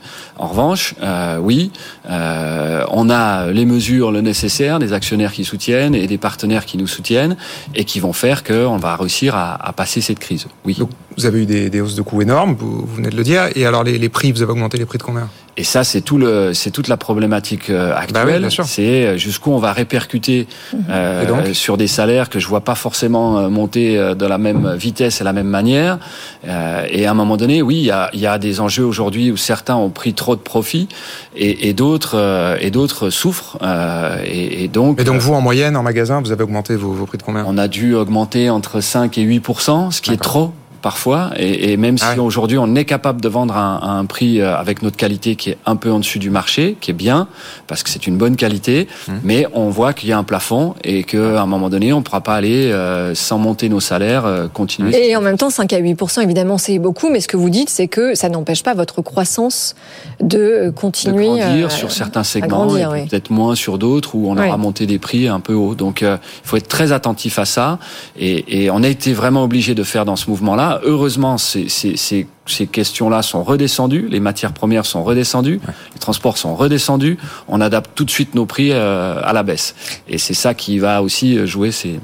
En 0.44 0.46
revanche, 0.52 0.84
euh, 1.02 1.38
oui, 1.48 1.72
euh, 2.08 2.84
on 3.00 3.10
a 3.10 3.50
les 3.58 3.64
mesures, 3.64 4.12
le 4.12 4.20
nécessaire, 4.20 4.78
des 4.78 4.92
actionnaires 4.92 5.32
qui 5.32 5.44
soutiennent 5.44 5.94
et 6.02 6.06
des 6.06 6.18
partenaires 6.18 6.64
qui 6.70 6.76
nous 6.78 6.86
soutiennent 6.96 7.36
et 7.74 7.84
qui 7.84 7.98
vont 8.00 8.12
faire 8.12 8.38
qu'on 8.44 8.76
va 8.86 8.94
réussir 8.96 9.34
à, 9.34 9.46
à 9.68 9.72
passer 9.72 10.00
cette 10.00 10.20
crise. 10.26 10.46
Oui. 10.64 10.74
Donc 10.78 10.90
vous 11.16 11.26
avez 11.26 11.38
eu 11.42 11.46
des, 11.46 11.70
des 11.70 11.80
hausses 11.80 11.96
de 11.96 12.02
coûts 12.02 12.22
énormes, 12.22 12.54
vous, 12.58 12.84
vous 12.86 12.94
venez 12.98 13.10
de 13.10 13.16
le 13.16 13.24
dire. 13.24 13.42
Et 13.56 13.64
alors 13.66 13.82
les, 13.88 13.96
les 13.98 14.10
prix, 14.16 14.30
vous 14.32 14.42
avez 14.42 14.52
augmenté 14.52 14.76
les 14.78 14.86
prix 14.86 14.98
de 14.98 15.02
combien? 15.02 15.28
Et 15.58 15.64
ça, 15.64 15.84
c'est 15.84 16.02
tout 16.02 16.18
le, 16.18 16.52
c'est 16.52 16.70
toute 16.70 16.86
la 16.88 16.96
problématique 16.98 17.70
euh, 17.70 17.90
Bah 17.94 17.96
oui, 17.96 18.02
actuelle. 18.20 18.40
bien 18.40 18.50
sûr. 18.50 18.64
c'est 18.66 19.06
euh, 19.06 19.16
jusqu'où 19.16 19.52
on 19.52 19.58
va 19.58 19.72
répercuter 19.72 20.46
euh, 20.90 21.22
Et 21.22 21.26
donc 21.26 21.54
sur 21.54 21.76
des 21.78 21.86
salaires 21.86 22.28
que 22.28 22.38
je 22.38 22.46
vois 22.46 22.60
pas 22.60 22.74
forcément 22.74 23.38
euh, 23.38 23.48
monter 23.48 23.96
euh, 23.98 24.14
de 24.14 24.26
la 24.26 24.36
même 24.36 24.74
vitesse 24.74 25.20
et 25.20 25.24
la 25.24 25.32
même 25.32 25.46
manière. 25.48 25.98
Euh, 26.46 26.84
et 26.90 27.06
à 27.06 27.10
un 27.10 27.14
moment 27.14 27.36
donné, 27.38 27.62
oui, 27.62 27.76
il 27.76 27.84
y 27.86 27.90
a, 27.90 28.10
il 28.12 28.20
y 28.20 28.26
a 28.26 28.36
des 28.38 28.60
enjeux 28.60 28.84
aujourd'hui 28.84 29.30
où 29.30 29.36
certains 29.38 29.76
ont 29.76 29.88
pris 29.90 30.12
trop 30.12 30.36
de 30.36 30.40
profit 30.42 30.88
et, 31.34 31.68
et 31.68 31.72
d'autres 31.72 32.16
euh, 32.18 32.56
et 32.60 32.70
d'autres 32.70 33.08
souffrent. 33.10 33.58
Euh, 33.62 34.18
et, 34.26 34.64
et 34.64 34.68
donc, 34.68 35.00
Et 35.00 35.04
donc 35.04 35.16
euh, 35.16 35.20
vous, 35.20 35.32
en 35.32 35.40
moyenne, 35.40 35.76
en 35.76 35.82
magasin, 35.82 36.20
vous 36.20 36.32
avez 36.32 36.44
augmenté 36.44 36.76
vos, 36.76 36.92
vos 36.92 37.06
prix 37.06 37.16
de 37.18 37.22
combien? 37.22 37.44
on 37.48 37.56
a 37.56 37.68
dû 37.68 37.94
augmenter 37.94 38.50
entre 38.50 38.80
5 38.82 39.16
et 39.18 39.24
8% 39.24 39.90
ce 39.90 40.00
qui 40.02 40.12
est 40.12 40.16
trop 40.22 40.52
parfois. 40.90 41.30
Et, 41.36 41.72
et 41.72 41.76
même 41.76 41.98
si 41.98 42.04
Ah 42.06 42.12
ouais. 42.14 42.20
aujourd'hui 42.20 42.58
on 42.58 42.74
est 42.76 42.84
capable 42.84 43.20
de 43.20 43.28
vendre 43.28 43.56
à 43.56 43.60
un, 43.60 43.76
à 43.78 43.90
un 44.00 44.04
prix 44.04 44.40
euh, 44.40 44.56
avec 44.56 44.82
notre 44.82 44.96
qualité 44.96 45.34
qui 45.34 45.50
est 45.50 45.58
un 45.66 45.74
peu 45.74 45.90
en 45.90 45.98
dessus 45.98 46.20
du 46.20 46.30
marché, 46.30 46.76
qui 46.80 46.92
est 46.92 46.94
bien 47.08 47.26
parce 47.66 47.82
que 47.82 47.90
c'est 47.90 48.06
une 48.06 48.16
bonne 48.16 48.36
qualité, 48.36 48.86
Mmh. 49.08 49.12
mais 49.24 49.46
on 49.52 49.68
voit 49.78 49.92
qu'il 49.92 50.08
y 50.08 50.12
a 50.12 50.18
un 50.18 50.24
plafond 50.24 50.74
et 50.84 51.02
qu'à 51.04 51.42
un 51.42 51.46
moment 51.46 51.68
donné 51.70 51.92
on 51.92 51.98
ne 51.98 52.02
pourra 52.06 52.20
pas 52.20 52.34
aller 52.34 52.70
euh, 52.72 53.14
sans 53.14 53.38
monter 53.38 53.68
nos 53.68 53.80
salaires 53.80 54.26
euh, 54.26 54.46
continuer. 54.60 54.92
Et 55.08 55.16
en 55.16 55.20
même 55.20 55.36
temps, 55.38 55.50
5 55.50 55.72
à 55.72 55.78
8 55.78 55.96
évidemment, 56.22 56.58
c'est 56.58 56.78
beaucoup, 56.78 57.08
mais 57.10 57.20
ce 57.20 57.28
que 57.28 57.36
vous 57.36 57.50
dites, 57.50 57.70
c'est 57.70 57.88
que 57.88 58.14
ça 58.14 58.28
n'empêche 58.28 58.62
pas 58.62 58.74
votre 58.74 59.02
croissance 59.02 59.74
de 60.20 60.38
euh, 60.38 60.66
de 60.66 60.70
continuer 60.70 61.26
grandir 61.26 61.66
euh, 61.66 61.68
sur 61.80 61.90
certains 61.90 62.22
segments 62.24 62.66
grandir, 62.66 62.94
et 62.94 63.00
oui. 63.02 63.08
peut-être 63.08 63.30
moins 63.30 63.54
sur 63.54 63.78
d'autres 63.78 64.14
où 64.14 64.30
on 64.30 64.36
Ouais. 64.36 64.48
aura 64.48 64.56
monté 64.56 64.86
des 64.86 64.98
prix 64.98 65.26
un 65.28 65.40
peu 65.40 65.54
haut. 65.54 65.74
Donc 65.74 66.02
euh, 66.02 66.16
il 66.44 66.48
faut 66.48 66.56
être 66.56 66.68
très 66.68 66.92
attentif 66.92 67.38
à 67.38 67.44
ça 67.44 67.78
et, 68.18 68.64
et 68.64 68.70
on 68.70 68.82
a 68.82 68.88
été 68.88 69.12
vraiment 69.12 69.42
obligé 69.44 69.74
de 69.74 69.82
faire 69.82 70.04
dans 70.04 70.16
ce 70.16 70.28
mouvement-là. 70.30 70.75
Heureusement, 70.84 71.38
ces, 71.38 71.68
ces, 71.68 71.96
ces, 71.96 72.26
ces 72.46 72.66
questions-là 72.66 73.22
sont 73.22 73.42
redescendues, 73.42 74.08
les 74.08 74.20
matières 74.20 74.52
premières 74.52 74.86
sont 74.86 75.04
redescendues, 75.04 75.60
les 75.92 75.98
transports 75.98 76.38
sont 76.38 76.54
redescendus. 76.54 77.18
On 77.48 77.60
adapte 77.60 77.90
tout 77.94 78.04
de 78.04 78.10
suite 78.10 78.34
nos 78.34 78.46
prix 78.46 78.70
euh, 78.72 79.20
à 79.22 79.32
la 79.32 79.42
baisse 79.42 79.74
et 80.08 80.18
c'est 80.18 80.34
ça 80.34 80.54
qui 80.54 80.78
va 80.78 81.02
aussi 81.02 81.46
jouer 81.46 81.72
ces 81.72 82.00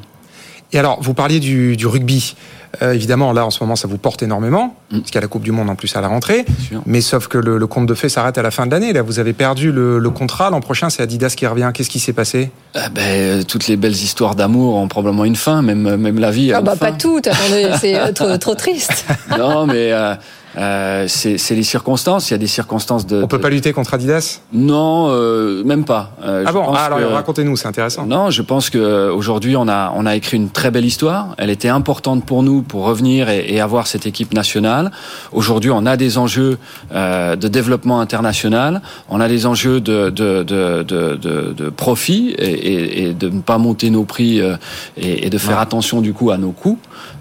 Et 0.72 0.78
alors, 0.78 0.98
vous 1.02 1.14
parliez 1.14 1.40
du, 1.40 1.76
du 1.76 1.86
rugby. 1.86 2.34
Euh, 2.80 2.92
évidemment, 2.94 3.32
là, 3.34 3.44
en 3.44 3.50
ce 3.50 3.62
moment, 3.62 3.76
ça 3.76 3.86
vous 3.86 3.98
porte 3.98 4.22
énormément, 4.22 4.74
Mm. 4.90 4.98
parce 5.00 5.10
qu'il 5.10 5.14
y 5.16 5.18
a 5.18 5.20
la 5.20 5.26
Coupe 5.28 5.42
du 5.42 5.52
Monde 5.52 5.68
en 5.68 5.74
plus 5.74 5.94
à 5.94 6.00
la 6.00 6.08
rentrée. 6.08 6.44
bien 6.48 6.66
sûr. 6.66 6.82
Mais 6.86 7.02
sauf 7.02 7.28
que 7.28 7.36
le, 7.36 7.58
le 7.58 7.66
compte 7.66 7.84
de 7.86 7.92
fait 7.94 8.08
s'arrête 8.08 8.38
à 8.38 8.42
la 8.42 8.50
fin 8.50 8.64
de 8.66 8.70
l'année. 8.70 8.92
Là, 8.94 9.02
vous 9.02 9.18
avez 9.18 9.34
perdu 9.34 9.70
le, 9.72 9.98
le 9.98 10.10
contrat. 10.10 10.48
L'an 10.48 10.60
prochain, 10.60 10.88
c'est 10.88 11.02
Adidas 11.02 11.34
qui 11.36 11.46
revient. 11.46 11.70
Qu'est-ce 11.74 11.90
qui 11.90 11.98
s'est 11.98 12.14
passé? 12.14 12.50
Euh, 12.76 12.80
ben, 12.94 13.02
euh, 13.02 13.42
toutes 13.42 13.68
les 13.68 13.76
belles 13.76 13.92
histoires 13.92 14.34
d'amour 14.34 14.76
ont 14.76 14.88
probablement 14.88 15.26
une 15.26 15.36
fin, 15.36 15.60
même 15.60 15.96
même 15.96 16.18
la 16.18 16.30
vie. 16.30 16.52
a 16.52 16.58
Ah 16.58 16.60
bah 16.62 16.72
fin. 16.72 16.90
pas 16.90 16.92
toutes, 16.92 17.26
attendez, 17.26 17.68
c'est 17.78 17.98
euh, 17.98 18.12
trop, 18.12 18.34
trop 18.38 18.54
triste. 18.54 19.04
Non, 19.38 19.66
mais 19.66 19.92
euh, 19.92 20.14
euh, 20.58 21.06
c'est 21.08 21.54
les 21.54 21.62
circonstances. 21.62 22.28
Il 22.30 22.32
y 22.32 22.34
a 22.34 22.38
des 22.38 22.46
circonstances 22.46 23.06
de. 23.06 23.22
On 23.22 23.26
peut 23.26 23.38
de- 23.38 23.42
pas 23.42 23.50
lutter 23.50 23.72
contre 23.72 23.94
Adidas? 23.94 24.40
Non, 24.52 25.06
euh, 25.10 25.64
même 25.64 25.84
pas. 25.84 26.12
Euh, 26.22 26.44
Ah 26.46 26.50
je 26.50 26.54
bon? 26.54 26.64
pense 26.64 26.76
Ah, 26.78 26.84
Alors, 26.86 26.98
que- 26.98 27.04
racontez-nous, 27.04 27.56
c'est 27.56 27.68
intéressant. 27.68 28.06
Non, 28.06 28.30
je 28.30 28.42
pense 28.42 28.68
que 28.70 29.08
aujourd'hui 29.10 29.56
on 29.56 29.68
a 29.68 29.92
on 29.96 30.04
a 30.06 30.14
écrit 30.16 30.36
une 30.36 30.50
très 30.50 30.70
belle 30.70 30.84
histoire. 30.84 31.34
Elle 31.38 31.50
était 31.50 31.68
importante 31.68 32.24
pour 32.26 32.42
nous 32.42 32.62
pour 32.62 32.84
revenir 32.84 33.28
et, 33.28 33.46
et 33.54 33.60
avoir 33.60 33.86
cette 33.86 34.06
équipe 34.06 34.34
nationale. 34.34 34.90
Aujourd'hui, 35.32 35.70
on 35.70 35.86
a 35.86 35.96
des 35.96 36.18
enjeux 36.18 36.58
euh, 36.94 37.36
de 37.36 37.48
développement 37.48 38.00
international. 38.00 38.82
On 39.08 39.20
a 39.20 39.28
des 39.28 39.46
enjeux 39.46 39.80
de 39.80 40.10
de 40.10 40.42
de 40.42 40.82
de, 40.82 41.16
de, 41.16 41.52
de 41.56 41.70
profit 41.70 42.30
et, 42.38 42.44
et, 42.50 43.02
et 43.08 43.12
de 43.14 43.28
ne 43.28 43.40
pas 43.40 43.58
monter 43.58 43.90
nos 43.90 44.04
prix 44.04 44.40
euh, 44.40 44.56
et, 44.96 45.26
et 45.26 45.30
de 45.30 45.38
faire 45.38 45.56
Ouais. 45.56 45.62
attention 45.62 46.00
du 46.00 46.12
coup 46.12 46.30
à 46.30 46.38
nos 46.38 46.52
coûts. 46.52 46.78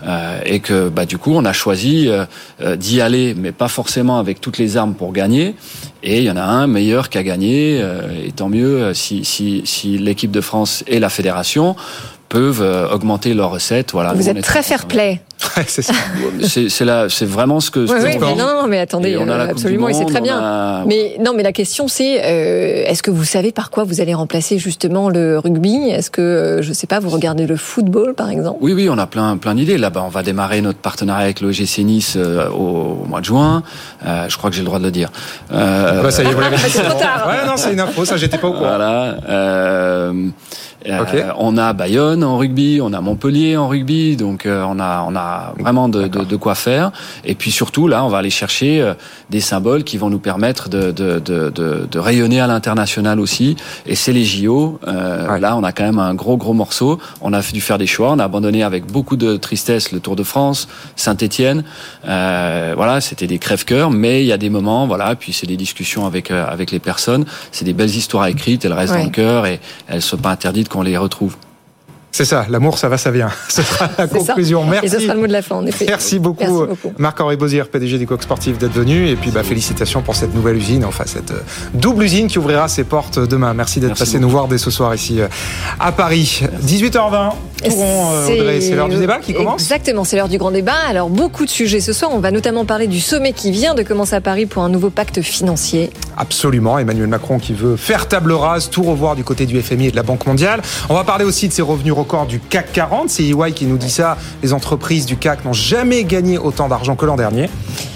Euh, 0.08 0.40
et 0.46 0.60
que 0.60 0.90
bah 0.90 1.06
du 1.06 1.18
coup 1.18 1.32
on 1.36 1.46
a 1.46 1.54
choisi 1.54 2.08
euh, 2.08 2.26
euh, 2.62 2.76
d'y 2.76 3.02
aller, 3.02 3.21
mais 3.38 3.52
pas 3.52 3.68
forcément 3.68 4.20
avec 4.20 4.42
toutes 4.42 4.58
les 4.58 4.78
armes 4.78 4.94
pour 4.94 5.12
gagner. 5.14 5.56
Et 6.04 6.20
il 6.20 6.24
y 6.24 6.32
en 6.32 6.38
a 6.38 6.44
un 6.44 6.68
meilleur 6.68 7.10
qu'à 7.10 7.24
gagner, 7.24 7.80
euh, 7.82 8.26
et 8.26 8.32
tant 8.32 8.50
mieux 8.50 8.82
euh, 8.82 8.94
si, 8.94 9.24
si, 9.26 9.62
si 9.66 9.98
l'équipe 9.98 10.32
de 10.32 10.42
France 10.42 10.84
et 10.88 11.00
la 11.00 11.10
fédération 11.10 11.76
peuvent 12.30 12.62
euh, 12.62 12.90
augmenter 12.90 13.34
leurs 13.34 13.52
recettes. 13.52 13.92
Voilà, 13.92 14.14
Vous 14.14 14.30
êtes 14.30 14.42
très 14.42 14.62
contents. 14.62 15.22
c'est 15.68 15.82
ça. 15.82 15.94
C'est 16.42 16.70
c'est 16.70 16.86
là, 16.86 17.08
c'est 17.10 17.26
vraiment 17.26 17.60
ce 17.60 17.72
que. 17.72 17.80
ouais, 17.80 18.18
on 18.18 18.20
mais 18.20 18.36
non, 18.36 18.68
mais 18.68 18.80
attendez, 18.80 19.12
Et 19.12 19.18
on 19.18 19.24
a 19.24 19.38
la 19.38 19.44
euh, 19.46 19.50
absolument, 19.50 19.90
et 19.90 19.94
c'est 19.94 20.06
très 20.06 20.22
bien. 20.22 20.38
a- 20.40 20.84
Mais 20.86 21.18
non, 21.24 21.34
mais 21.36 21.44
la 21.44 21.52
question 21.52 21.88
c'est, 21.88 22.22
euh, 22.24 22.84
est-ce 22.88 23.02
que 23.04 23.12
vous 23.12 23.24
savez 23.24 23.52
par 23.52 23.70
quoi 23.72 23.84
vous 23.84 24.02
allez 24.02 24.14
remplacer 24.14 24.58
justement 24.60 25.10
le 25.10 25.38
rugby? 25.40 25.90
Est-ce 25.90 26.12
que, 26.12 26.22
euh, 26.22 26.62
je 26.62 26.74
sais 26.74 26.88
pas, 26.88 27.00
vous 27.00 27.10
regardez 27.10 27.48
le 27.48 27.56
football 27.56 28.14
par 28.14 28.30
exemple? 28.30 28.58
Oui, 28.62 28.74
oui, 28.74 28.88
on 28.90 28.98
a 28.98 29.08
plein, 29.08 29.38
plein 29.38 29.56
d'idées. 29.56 29.78
Là-bas, 29.78 30.04
on 30.06 30.10
va 30.10 30.24
démarrer 30.24 30.62
notre 30.62 30.80
partenariat 30.80 31.24
avec 31.26 31.42
l'OGC 31.42 31.80
Nice 31.84 32.14
euh, 32.18 32.48
au, 32.50 33.02
au 33.04 33.06
mois 33.08 33.20
de 33.22 33.26
juin. 33.26 33.64
Euh, 34.06 34.26
je 34.30 34.38
crois 34.38 34.50
que 34.50 34.56
j'ai 34.56 34.62
le 34.62 34.68
droit 34.68 34.80
de 34.80 34.86
le 34.86 34.92
dire. 34.92 35.10
Euh, 35.52 36.02
Bah, 36.04 36.12
ça 36.12 36.24
y 36.24 36.28
est, 36.28 36.32
vous 36.34 36.40
l'avez 36.42 36.56
dit. 36.58 36.64
c'est 36.70 36.84
trop 36.84 37.00
tard. 37.00 37.28
Ouais, 37.28 37.48
non, 37.48 37.54
c'est 37.58 37.74
une 37.74 37.80
info, 37.80 38.06
ça, 38.06 38.18
j'étais 38.18 38.38
pas 38.38 38.48
au 38.48 38.54
courant. 38.54 38.68
Voilà. 38.70 39.18
Euh, 39.30 40.14
euh, 40.88 41.00
Ok. 41.02 41.24
On 41.38 41.58
a 41.58 41.74
Bayonne 41.74 42.24
en 42.24 42.38
rugby, 42.38 42.80
on 42.82 42.92
a 42.94 43.02
Montpellier 43.02 43.56
en 43.56 43.68
rugby, 43.68 44.16
donc 44.18 44.46
euh, 44.48 44.64
on 44.68 44.80
a 44.80 45.06
on 45.08 45.16
a 45.16 45.31
vraiment 45.60 45.90
de, 45.90 46.08
de, 46.08 46.24
de 46.24 46.36
quoi 46.36 46.56
faire. 46.56 46.92
Et 47.26 47.36
puis 47.36 47.52
surtout 47.52 47.88
là, 47.88 48.04
on 48.06 48.10
va 48.10 48.18
aller 48.20 48.30
chercher 48.30 48.82
euh, 48.82 48.94
des 49.30 49.42
symboles 49.42 49.84
qui 49.84 49.98
vont 49.98 50.10
nous 50.10 50.20
permettre 50.20 50.70
de 50.70 50.92
de, 50.92 51.20
de, 51.20 51.50
de, 51.50 51.88
de 51.90 52.00
rayonner 52.00 52.40
à 52.42 52.48
l'international 52.48 53.20
aussi. 53.20 53.56
Et 53.86 53.96
c'est 53.96 54.14
les 54.14 54.26
JO. 54.26 54.80
Euh, 54.88 55.28
Ouais. 55.32 55.40
Là, 55.40 55.56
on 55.56 55.64
a 55.64 55.72
quand 55.72 55.84
même 55.84 56.00
un 56.00 56.14
gros 56.14 56.38
gros 56.38 56.54
morceau. 56.54 57.00
On 57.22 57.32
a 57.34 57.42
dû 57.42 57.62
faire 57.62 57.78
des 57.78 57.88
choix. 57.88 58.12
On 58.12 58.20
a 58.20 58.24
abandonné 58.26 58.64
avec 58.64 58.86
beaucoup 58.86 59.18
de 59.18 59.38
tristesse 59.38 59.92
le 59.92 60.00
Tour 60.00 60.16
de 60.16 60.24
France, 60.24 60.68
Saint-Étienne. 60.96 61.64
Euh, 62.08 62.74
voilà, 62.76 63.02
c'était 63.02 63.28
des 63.28 63.40
crève-cœurs, 63.40 63.92
mais 63.92 64.22
il 64.24 64.28
y 64.28 64.32
a 64.32 64.38
des 64.38 64.50
moments, 64.50 64.88
voilà. 64.88 65.16
Puis 65.16 65.34
c'est 65.34 65.48
des 65.48 65.58
discussions 65.58 66.06
avec 66.06 66.32
euh, 66.32 66.46
avec 66.48 66.72
les 66.72 66.80
personnes. 66.80 67.26
C'est 67.52 67.66
des 67.66 67.74
belles 67.74 67.96
histoires 67.96 68.28
écrites. 68.28 68.66
Elles 68.66 68.74
restent 68.74 68.94
Ouais. 68.94 69.00
dans 69.00 69.06
le 69.06 69.12
cœur 69.12 69.46
et 69.46 69.60
elles 69.88 69.96
ne 69.96 70.00
sont 70.02 70.18
pas 70.18 70.32
interdites 70.32 70.70
qu'on 70.70 70.82
les 70.82 70.98
retrouve. 70.98 71.36
C'est 72.14 72.26
ça, 72.26 72.46
l'amour, 72.50 72.78
ça 72.78 72.90
va, 72.90 72.98
ça 72.98 73.10
vient. 73.12 73.30
Ce 73.50 73.62
sera 73.62 73.90
la 73.98 74.08
ça. 74.08 74.08
conclusion. 74.08 74.64
Et 74.64 74.76
ce 74.76 74.82
Merci. 74.92 75.02
sera 75.06 75.14
le 75.14 75.22
mot 75.22 75.28
de 75.28 75.32
la 75.32 75.42
fin, 75.42 75.56
en 75.56 75.66
effet. 75.66 75.86
Merci 75.88 76.20
beaucoup, 76.20 76.40
Merci 76.44 76.82
beaucoup. 76.84 76.94
Marc-Henri 76.98 77.38
Bozir, 77.38 77.70
PDG 77.70 77.98
du 77.98 78.06
Coq 78.08 78.22
Sportif, 78.22 78.58
d'être 78.58 78.74
venu. 78.74 79.08
Et 79.08 79.16
puis, 79.16 79.32
bah, 79.32 79.44
félicitations 79.44 80.02
pour 80.02 80.16
cette 80.16 80.34
nouvelle 80.36 80.58
usine, 80.58 80.84
enfin, 80.86 81.06
cette 81.08 81.32
euh, 81.32 81.40
double 81.74 82.04
usine 82.04 82.28
qui 82.28 82.38
ouvrira 82.40 82.68
ses 82.68 82.84
portes 82.84 83.18
demain. 83.20 83.54
Merci 83.54 83.80
d'être 83.80 83.90
Merci 83.92 84.02
passé 84.04 84.12
beaucoup. 84.18 84.24
nous 84.24 84.30
voir 84.30 84.48
dès 84.48 84.58
ce 84.58 84.70
soir 84.72 84.94
ici 84.94 85.22
euh, 85.22 85.28
à 85.80 85.92
Paris. 85.94 86.42
18h20, 86.66 87.32
Touron, 87.64 88.12
euh, 88.12 88.28
Audrey, 88.28 88.60
c'est 88.62 88.76
l'heure 88.76 88.90
du 88.90 88.98
débat 88.98 89.20
qui 89.20 89.34
commence 89.34 89.62
Exactement, 89.62 90.04
c'est 90.04 90.18
l'heure 90.18 90.28
du 90.30 90.38
grand 90.38 90.52
débat. 90.52 90.74
Alors, 90.90 91.10
beaucoup 91.10 91.46
de 91.46 91.50
sujets 91.50 91.80
ce 91.80 91.94
soir. 91.94 92.12
On 92.14 92.20
va 92.20 92.32
notamment 92.32 92.66
parler 92.66 92.88
du 92.88 93.00
sommet 93.00 93.32
qui 93.34 93.52
vient 93.52 93.74
de 93.74 93.84
commencer 93.84 94.16
à 94.16 94.22
Paris 94.22 94.46
pour 94.48 94.64
un 94.64 94.70
nouveau 94.70 94.90
pacte 94.90 95.22
financier. 95.22 95.90
Absolument, 96.18 96.78
Emmanuel 96.78 97.08
Macron 97.08 97.40
qui 97.40 97.54
veut 97.54 97.78
faire 97.78 98.08
table 98.08 98.34
rase, 98.34 98.70
tout 98.70 98.84
revoir 98.84 99.16
du 99.16 99.24
côté 99.24 99.46
du 99.46 99.62
FMI 99.62 99.88
et 99.88 99.92
de 99.92 99.96
la 99.96 100.04
Banque 100.04 100.26
mondiale. 100.26 100.62
On 100.90 100.94
va 100.96 101.04
parler 101.04 101.24
aussi 101.24 101.48
de 101.48 101.54
ces 101.54 101.62
revenus 101.62 101.94
records 102.02 102.26
du 102.26 102.40
CAC 102.40 102.72
40. 102.74 103.10
C'est 103.10 103.24
EY 103.24 103.54
qui 103.54 103.66
nous 103.66 103.78
dit 103.78 103.90
ça. 103.90 104.18
Les 104.44 104.54
entreprises 104.54 105.06
du 105.06 105.18
CAC 105.18 105.46
n'ont 105.46 105.54
jamais 105.54 106.04
gagné 106.04 106.38
autant 106.38 106.68
d'argent 106.68 106.96
que 106.96 107.06
l'an 107.06 107.16
dernier. 107.16 107.50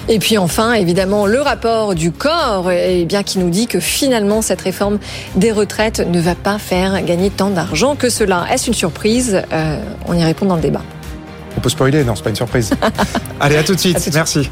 Et 0.08 0.20
puis 0.20 0.38
enfin, 0.38 0.74
évidemment, 0.74 1.26
le 1.26 1.42
rapport 1.42 1.96
du 1.96 2.12
corps, 2.12 2.70
eh 2.72 3.06
bien, 3.06 3.24
qui 3.24 3.40
nous 3.40 3.50
dit 3.50 3.68
que 3.68 3.80
finalement, 3.80 4.42
cette 4.42 4.62
réforme 4.62 5.00
des 5.36 5.52
retraites 5.52 6.00
ne 6.00 6.22
va 6.22 6.36
pas 6.36 6.60
faire 6.60 7.04
gagner 7.04 7.30
tant 7.30 7.50
d'argent 7.50 7.96
que 7.96 8.10
cela. 8.10 8.46
Est-ce 8.52 8.68
une 8.68 8.74
surprise? 8.74 9.42
Euh, 9.52 9.80
On 10.08 10.14
y 10.14 10.24
répond 10.24 10.46
dans 10.46 10.56
le 10.56 10.62
débat. 10.62 10.82
On 11.58 11.62
peut 11.62 11.70
spoiler, 11.70 12.04
non, 12.04 12.16
c'est 12.16 12.24
pas 12.24 12.30
une 12.30 12.36
surprise. 12.36 12.72
Allez, 13.40 13.58
à 13.58 13.64
tout 13.64 13.74
de 13.74 13.80
suite. 13.80 13.96
À 13.96 14.00
tout 14.00 14.10
de 14.10 14.16
suite. 14.16 14.16
Merci. 14.16 14.50